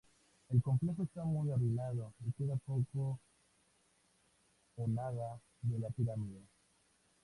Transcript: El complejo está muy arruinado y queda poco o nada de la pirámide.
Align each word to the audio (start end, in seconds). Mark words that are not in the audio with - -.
El 0.49 0.63
complejo 0.63 1.03
está 1.03 1.23
muy 1.25 1.51
arruinado 1.51 2.11
y 2.25 2.31
queda 2.31 2.55
poco 2.55 3.19
o 4.77 4.87
nada 4.87 5.39
de 5.61 5.77
la 5.77 5.91
pirámide. 5.91 6.41